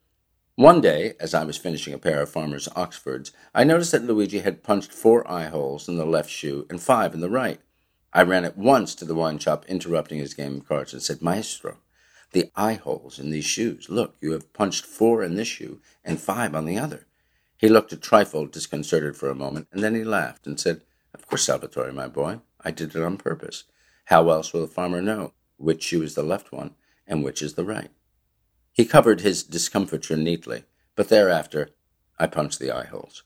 One 0.55 0.81
day, 0.81 1.13
as 1.19 1.35
I 1.35 1.43
was 1.43 1.57
finishing 1.57 1.93
a 1.93 1.99
pair 1.99 2.21
of 2.21 2.29
farmer's 2.29 2.67
Oxfords, 2.75 3.31
I 3.53 3.63
noticed 3.63 3.91
that 3.91 4.05
Luigi 4.05 4.39
had 4.39 4.63
punched 4.63 4.91
four 4.91 5.29
eye 5.29 5.49
holes 5.49 5.87
in 5.87 5.97
the 5.97 6.05
left 6.05 6.31
shoe 6.31 6.65
and 6.69 6.81
five 6.81 7.13
in 7.13 7.19
the 7.21 7.29
right. 7.29 7.59
I 8.11 8.23
ran 8.23 8.45
at 8.45 8.57
once 8.57 8.95
to 8.95 9.05
the 9.05 9.13
wine 9.13 9.37
shop, 9.37 9.65
interrupting 9.67 10.17
his 10.17 10.33
game 10.33 10.57
of 10.57 10.67
cards, 10.67 10.93
and 10.93 11.03
said, 11.03 11.21
Maestro, 11.21 11.77
the 12.31 12.49
eye 12.55 12.75
holes 12.75 13.19
in 13.19 13.29
these 13.29 13.45
shoes. 13.45 13.87
Look, 13.87 14.15
you 14.19 14.31
have 14.31 14.51
punched 14.53 14.85
four 14.85 15.21
in 15.21 15.35
this 15.35 15.47
shoe 15.47 15.79
and 16.03 16.19
five 16.19 16.55
on 16.55 16.65
the 16.65 16.79
other. 16.79 17.05
He 17.57 17.69
looked 17.69 17.93
a 17.93 17.97
trifle 17.97 18.45
disconcerted 18.45 19.15
for 19.15 19.29
a 19.29 19.35
moment, 19.35 19.67
and 19.71 19.81
then 19.81 19.95
he 19.95 20.03
laughed 20.03 20.45
and 20.45 20.59
said, 20.59 20.81
Of 21.13 21.25
course, 21.27 21.43
Salvatore, 21.43 21.91
my 21.93 22.07
boy, 22.07 22.41
I 22.61 22.71
did 22.71 22.95
it 22.95 23.01
on 23.01 23.17
purpose. 23.17 23.63
How 24.05 24.29
else 24.29 24.53
will 24.53 24.61
the 24.61 24.67
farmer 24.67 25.01
know 25.01 25.33
which 25.57 25.83
shoe 25.83 26.03
is 26.03 26.15
the 26.15 26.23
left 26.23 26.51
one 26.51 26.75
and 27.07 27.23
which 27.23 27.41
is 27.41 27.53
the 27.53 27.63
right? 27.63 27.91
He 28.73 28.85
covered 28.85 29.21
his 29.21 29.43
discomfiture 29.43 30.17
neatly, 30.17 30.65
but 30.95 31.09
thereafter 31.09 31.69
I 32.19 32.27
punched 32.27 32.59
the 32.59 32.71
eye 32.71 32.85
holes. 32.85 33.23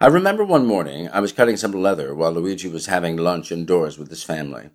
I 0.00 0.08
remember 0.08 0.44
one 0.44 0.66
morning 0.66 1.08
I 1.08 1.20
was 1.20 1.32
cutting 1.32 1.56
some 1.56 1.72
leather 1.72 2.14
while 2.14 2.32
Luigi 2.32 2.68
was 2.68 2.86
having 2.86 3.16
lunch 3.16 3.50
indoors 3.50 3.96
with 3.96 4.10
his 4.10 4.22
family. 4.22 4.70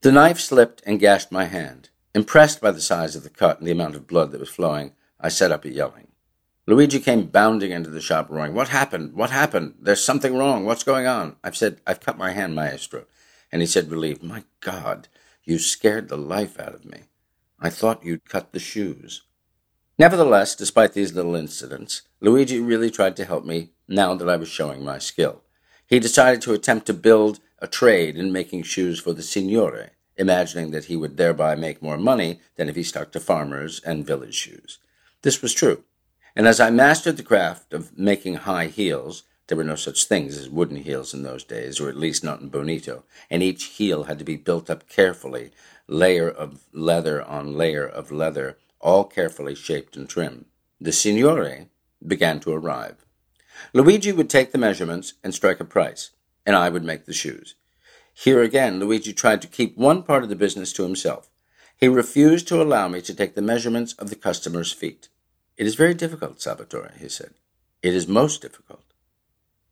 The 0.00 0.10
knife 0.12 0.40
slipped 0.40 0.82
and 0.84 0.98
gashed 0.98 1.30
my 1.30 1.44
hand. 1.44 1.90
Impressed 2.14 2.60
by 2.60 2.72
the 2.72 2.80
size 2.80 3.14
of 3.16 3.22
the 3.22 3.30
cut 3.30 3.58
and 3.58 3.66
the 3.66 3.72
amount 3.72 3.94
of 3.94 4.06
blood 4.06 4.32
that 4.32 4.40
was 4.40 4.48
flowing, 4.48 4.92
I 5.20 5.28
set 5.28 5.52
up 5.52 5.64
a 5.64 5.70
yelling. 5.70 6.03
Luigi 6.66 6.98
came 6.98 7.26
bounding 7.26 7.72
into 7.72 7.90
the 7.90 8.00
shop, 8.00 8.30
roaring, 8.30 8.54
What 8.54 8.68
happened? 8.68 9.12
What 9.12 9.30
happened? 9.30 9.74
There's 9.78 10.02
something 10.02 10.34
wrong. 10.36 10.64
What's 10.64 10.82
going 10.82 11.06
on? 11.06 11.36
I've 11.44 11.56
said, 11.56 11.80
I've 11.86 12.00
cut 12.00 12.16
my 12.16 12.32
hand, 12.32 12.54
maestro. 12.54 13.04
And 13.52 13.60
he 13.60 13.66
said, 13.66 13.90
relieved, 13.90 14.22
My 14.22 14.44
God, 14.60 15.08
you 15.44 15.58
scared 15.58 16.08
the 16.08 16.16
life 16.16 16.58
out 16.58 16.74
of 16.74 16.86
me. 16.86 17.02
I 17.60 17.68
thought 17.68 18.04
you'd 18.04 18.28
cut 18.28 18.52
the 18.52 18.58
shoes. 18.58 19.22
Nevertheless, 19.98 20.56
despite 20.56 20.94
these 20.94 21.12
little 21.12 21.36
incidents, 21.36 22.02
Luigi 22.20 22.58
really 22.58 22.90
tried 22.90 23.16
to 23.16 23.26
help 23.26 23.44
me 23.44 23.70
now 23.86 24.14
that 24.14 24.28
I 24.28 24.36
was 24.36 24.48
showing 24.48 24.82
my 24.82 24.98
skill. 24.98 25.42
He 25.86 26.00
decided 26.00 26.40
to 26.42 26.54
attempt 26.54 26.86
to 26.86 26.94
build 26.94 27.40
a 27.58 27.68
trade 27.68 28.16
in 28.16 28.32
making 28.32 28.62
shoes 28.62 28.98
for 28.98 29.12
the 29.12 29.22
signore, 29.22 29.90
imagining 30.16 30.70
that 30.70 30.86
he 30.86 30.96
would 30.96 31.16
thereby 31.18 31.54
make 31.54 31.82
more 31.82 31.98
money 31.98 32.40
than 32.56 32.68
if 32.70 32.74
he 32.74 32.82
stuck 32.82 33.12
to 33.12 33.20
farmers 33.20 33.80
and 33.80 34.06
village 34.06 34.34
shoes. 34.34 34.78
This 35.22 35.42
was 35.42 35.54
true, 35.54 35.84
and 36.36 36.46
as 36.46 36.60
I 36.60 36.70
mastered 36.70 37.16
the 37.16 37.22
craft 37.22 37.72
of 37.72 37.96
making 37.98 38.34
high 38.34 38.66
heels, 38.66 39.22
there 39.46 39.56
were 39.58 39.64
no 39.64 39.76
such 39.76 40.06
things 40.06 40.38
as 40.38 40.48
wooden 40.48 40.76
heels 40.76 41.12
in 41.12 41.22
those 41.22 41.44
days, 41.44 41.78
or 41.78 41.88
at 41.88 41.96
least 41.96 42.24
not 42.24 42.40
in 42.40 42.48
Bonito, 42.48 43.04
and 43.30 43.42
each 43.42 43.64
heel 43.64 44.04
had 44.04 44.18
to 44.18 44.24
be 44.24 44.36
built 44.36 44.70
up 44.70 44.88
carefully, 44.88 45.50
layer 45.86 46.28
of 46.28 46.64
leather 46.72 47.22
on 47.22 47.56
layer 47.56 47.86
of 47.86 48.10
leather, 48.10 48.56
all 48.80 49.04
carefully 49.04 49.54
shaped 49.54 49.96
and 49.96 50.08
trimmed. 50.08 50.46
The 50.80 50.92
signore 50.92 51.68
began 52.06 52.40
to 52.40 52.52
arrive. 52.52 53.04
Luigi 53.72 54.12
would 54.12 54.30
take 54.30 54.52
the 54.52 54.58
measurements 54.58 55.14
and 55.22 55.34
strike 55.34 55.60
a 55.60 55.64
price, 55.64 56.10
and 56.46 56.56
I 56.56 56.68
would 56.68 56.84
make 56.84 57.04
the 57.04 57.12
shoes. 57.12 57.54
Here 58.12 58.42
again, 58.42 58.78
Luigi 58.78 59.12
tried 59.12 59.42
to 59.42 59.48
keep 59.48 59.76
one 59.76 60.02
part 60.02 60.22
of 60.22 60.28
the 60.28 60.36
business 60.36 60.72
to 60.74 60.84
himself. 60.84 61.28
He 61.76 61.88
refused 61.88 62.48
to 62.48 62.62
allow 62.62 62.88
me 62.88 63.00
to 63.02 63.14
take 63.14 63.34
the 63.34 63.42
measurements 63.42 63.92
of 63.94 64.08
the 64.08 64.16
customer's 64.16 64.72
feet. 64.72 65.08
It 65.56 65.66
is 65.66 65.76
very 65.76 65.94
difficult, 65.94 66.40
Salvatore, 66.40 66.92
he 66.98 67.08
said. 67.08 67.34
It 67.82 67.94
is 67.94 68.08
most 68.08 68.42
difficult. 68.42 68.82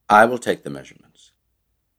I 0.09 0.25
will 0.27 0.39
take 0.39 0.63
the 0.63 0.71
measurements. 0.71 1.33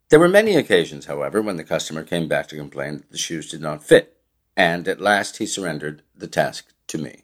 There 0.09 0.19
were 0.19 0.29
many 0.29 0.55
occasions, 0.55 1.05
however, 1.05 1.41
when 1.41 1.57
the 1.57 1.63
customer 1.63 2.03
came 2.03 2.27
back 2.27 2.47
to 2.47 2.55
complain 2.55 2.97
that 2.97 3.11
the 3.11 3.17
shoes 3.17 3.49
did 3.49 3.61
not 3.61 3.83
fit, 3.83 4.17
and 4.55 4.87
at 4.87 5.01
last 5.01 5.37
he 5.37 5.45
surrendered 5.45 6.03
the 6.15 6.27
task 6.27 6.71
to 6.87 6.97
me. 6.97 7.23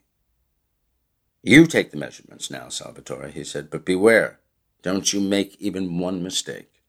You 1.44 1.68
take 1.68 1.92
the 1.92 1.98
measurements 1.98 2.52
now, 2.52 2.68
Salvatore, 2.68 3.30
he 3.30 3.44
said, 3.44 3.70
but 3.70 3.86
beware. 3.86 4.40
Don't 4.82 5.14
you 5.14 5.22
make 5.22 5.56
even 5.62 6.00
one 6.00 6.24
mistake. 6.24 6.82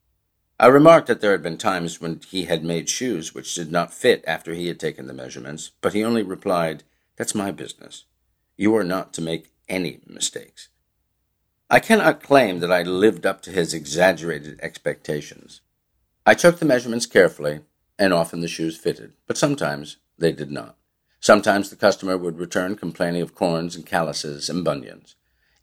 I 0.59 0.67
remarked 0.67 1.07
that 1.07 1.21
there 1.21 1.33
had 1.33 1.43
been 1.43 1.59
times 1.59 2.01
when 2.01 2.21
he 2.29 2.45
had 2.45 2.65
made 2.65 2.89
shoes 2.89 3.35
which 3.35 3.55
did 3.55 3.71
not 3.71 3.95
fit 3.95 4.25
after 4.27 4.53
he 4.53 4.67
had 4.69 4.81
taken 4.81 5.07
the 5.07 5.15
measurements, 5.15 5.71
but 5.81 5.93
he 5.93 6.05
only 6.05 6.23
replied, 6.23 6.83
That's 7.17 7.35
my 7.35 7.51
business. 7.51 8.05
You 8.57 8.75
are 8.77 8.85
not 8.85 9.13
to 9.15 9.23
make 9.23 9.53
any 9.71 10.01
mistakes. 10.07 10.69
I 11.71 11.79
cannot 11.79 12.23
claim 12.23 12.59
that 12.59 12.73
I 12.73 12.83
lived 12.83 13.25
up 13.25 13.41
to 13.43 13.51
his 13.51 13.73
exaggerated 13.73 14.59
expectations. 14.61 15.61
I 16.27 16.35
took 16.35 16.59
the 16.59 16.67
measurements 16.67 17.07
carefully, 17.07 17.61
and 17.99 18.13
often 18.13 18.41
the 18.41 18.49
shoes 18.49 18.77
fitted, 18.77 19.13
but 19.27 19.39
sometimes 19.39 19.97
they 20.19 20.33
did 20.33 20.51
not. 20.51 20.77
Sometimes 21.21 21.71
the 21.71 21.77
customer 21.77 22.17
would 22.17 22.39
return 22.39 22.77
complaining 22.77 23.23
of 23.23 23.35
corns 23.35 23.77
and 23.77 23.87
calluses 23.87 24.51
and 24.51 24.65
bunions. 24.65 25.15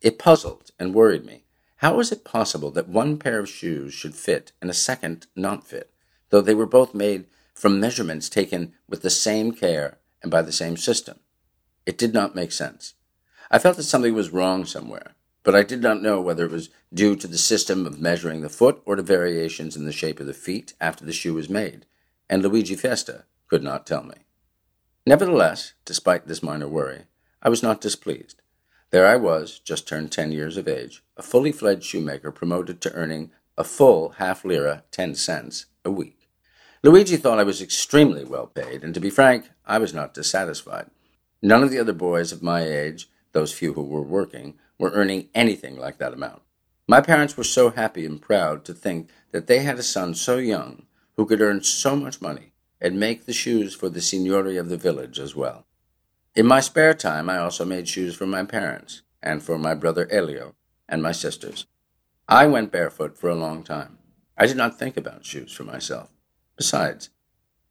It 0.02 0.20
puzzled 0.20 0.72
and 0.80 0.94
worried 0.94 1.26
me. 1.26 1.44
How 1.78 1.96
was 1.96 2.12
it 2.12 2.24
possible 2.24 2.72
that 2.72 2.88
one 2.88 3.18
pair 3.18 3.40
of 3.40 3.50
shoes 3.50 3.94
should 3.94 4.16
fit 4.16 4.52
and 4.62 4.70
a 4.70 4.74
second 4.74 5.28
not 5.36 5.68
fit, 5.68 5.92
though 6.30 6.42
they 6.42 6.56
were 6.56 6.66
both 6.66 6.94
made 6.94 7.26
from 7.54 7.80
measurements 7.80 8.30
taken 8.30 8.74
with 8.88 9.02
the 9.02 9.10
same 9.10 9.52
care 9.52 9.98
and 10.22 10.32
by 10.32 10.42
the 10.42 10.52
same 10.52 10.78
system? 10.78 11.20
It 11.86 11.98
did 11.98 12.14
not 12.14 12.36
make 12.36 12.52
sense. 12.52 12.94
I 13.50 13.60
felt 13.60 13.78
that 13.78 13.84
something 13.84 14.14
was 14.14 14.32
wrong 14.32 14.66
somewhere 14.66 15.16
but 15.48 15.56
I 15.56 15.64
did 15.64 15.82
not 15.82 16.02
know 16.02 16.20
whether 16.20 16.44
it 16.44 16.52
was 16.52 16.70
due 16.94 17.16
to 17.16 17.26
the 17.26 17.38
system 17.38 17.86
of 17.86 18.02
measuring 18.02 18.42
the 18.42 18.50
foot 18.50 18.82
or 18.86 18.98
to 18.98 19.02
variations 19.02 19.78
in 19.78 19.86
the 19.86 19.94
shape 19.94 20.20
of 20.20 20.26
the 20.26 20.34
feet 20.34 20.74
after 20.82 21.06
the 21.06 21.14
shoe 21.14 21.36
was 21.36 21.50
made, 21.50 21.86
and 22.30 22.44
Luigi 22.44 22.76
Festa 22.76 23.24
could 23.48 23.64
not 23.64 23.88
tell 23.88 24.04
me. 24.04 24.16
Nevertheless, 25.06 25.72
despite 25.86 26.28
this 26.28 26.44
minor 26.44 26.68
worry, 26.68 27.04
I 27.42 27.48
was 27.48 27.64
not 27.64 27.80
displeased. 27.80 28.42
There 28.90 29.08
I 29.08 29.16
was, 29.16 29.60
just 29.60 29.88
turned 29.88 30.12
ten 30.12 30.34
years 30.34 30.58
of 30.58 30.68
age, 30.68 31.02
a 31.16 31.24
fully 31.24 31.54
fledged 31.54 31.86
shoemaker 31.86 32.30
promoted 32.30 32.82
to 32.82 32.92
earning 32.92 33.32
a 33.58 33.64
full 33.64 34.10
half 34.18 34.44
lira, 34.44 34.84
ten 34.92 35.16
cents, 35.16 35.68
a 35.86 35.90
week. 35.90 36.28
Luigi 36.84 37.16
thought 37.16 37.40
I 37.40 37.44
was 37.44 37.62
extremely 37.62 38.26
well 38.26 38.48
paid, 38.48 38.84
and 38.84 38.94
to 38.94 39.00
be 39.00 39.10
frank, 39.10 39.50
I 39.66 39.78
was 39.78 39.94
not 39.94 40.14
dissatisfied. 40.14 40.90
None 41.42 41.64
of 41.64 41.72
the 41.72 41.80
other 41.80 41.94
boys 41.94 42.34
of 42.34 42.44
my 42.44 42.64
age, 42.64 43.10
those 43.38 43.54
few 43.54 43.74
who 43.74 43.84
were 43.84 44.02
working, 44.02 44.56
were 44.80 44.90
earning 44.90 45.30
anything 45.36 45.78
like 45.78 46.00
that 46.00 46.12
amount. 46.12 46.42
My 46.88 47.02
parents 47.02 47.38
were 47.38 47.44
so 47.44 47.70
happy 47.70 48.04
and 48.04 48.20
proud 48.20 48.66
to 48.66 48.74
think 48.74 49.10
that 49.32 49.46
they 49.46 49.60
had 49.60 49.78
a 49.78 49.84
son 49.84 50.16
so 50.16 50.38
young 50.38 50.88
who 51.16 51.28
could 51.28 51.40
earn 51.40 51.62
so 51.62 51.96
much 51.96 52.20
money 52.20 52.54
and 52.82 53.00
make 53.00 53.28
the 53.28 53.34
shoes 53.34 53.76
for 53.76 53.90
the 53.90 54.02
signori 54.02 54.58
of 54.58 54.70
the 54.70 54.78
village 54.78 55.20
as 55.20 55.36
well. 55.36 55.68
In 56.36 56.48
my 56.48 56.60
spare 56.60 56.96
time, 56.96 57.30
I 57.30 57.38
also 57.38 57.64
made 57.64 57.88
shoes 57.88 58.16
for 58.16 58.26
my 58.26 58.44
parents 58.44 59.04
and 59.22 59.44
for 59.44 59.60
my 59.60 59.76
brother 59.76 60.08
Elio 60.12 60.56
and 60.90 61.04
my 61.04 61.12
sisters. 61.12 61.68
I 62.28 62.48
went 62.48 62.72
barefoot 62.72 63.20
for 63.20 63.30
a 63.30 63.36
long 63.36 63.64
time. 63.64 64.00
I 64.36 64.48
did 64.48 64.58
not 64.58 64.80
think 64.80 64.98
about 64.98 65.28
shoes 65.28 65.54
for 65.54 65.64
myself. 65.64 66.10
Besides, 66.56 67.12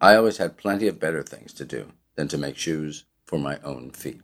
I 0.00 0.14
always 0.14 0.36
had 0.36 0.56
plenty 0.58 0.86
of 0.86 1.00
better 1.00 1.24
things 1.24 1.52
to 1.54 1.64
do 1.64 1.92
than 2.14 2.28
to 2.28 2.38
make 2.38 2.56
shoes 2.56 3.04
for 3.24 3.36
my 3.36 3.58
own 3.64 3.90
feet. 3.90 4.20